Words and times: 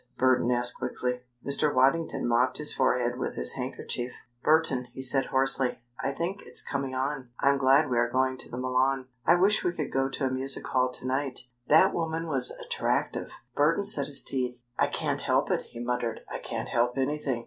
Burton 0.17 0.49
asked 0.49 0.79
quickly. 0.79 1.19
Mr. 1.45 1.71
Waddington 1.71 2.27
mopped 2.27 2.57
his 2.57 2.73
forehead 2.73 3.19
with 3.19 3.35
his 3.35 3.51
handkerchief. 3.53 4.11
"Burton," 4.43 4.85
he 4.93 5.01
said 5.03 5.27
hoarsely, 5.27 5.77
"I 6.03 6.11
think 6.11 6.41
it's 6.41 6.63
coming 6.63 6.95
on! 6.95 7.29
I'm 7.39 7.59
glad 7.59 7.87
we 7.87 7.99
are 7.99 8.09
going 8.09 8.37
to 8.37 8.49
the 8.49 8.57
Milan. 8.57 9.09
I 9.27 9.35
wish 9.35 9.63
we 9.63 9.73
could 9.73 9.91
go 9.91 10.09
to 10.09 10.25
a 10.25 10.31
music 10.31 10.65
hall 10.65 10.89
to 10.91 11.05
night. 11.05 11.41
That 11.67 11.93
woman 11.93 12.25
was 12.25 12.49
attractive!" 12.49 13.29
Burton 13.55 13.83
set 13.83 14.07
his 14.07 14.23
teeth. 14.23 14.57
"I 14.75 14.87
can't 14.87 15.21
help 15.21 15.51
it," 15.51 15.61
he 15.67 15.79
muttered. 15.79 16.21
"I 16.27 16.39
can't 16.39 16.69
help 16.69 16.97
anything. 16.97 17.39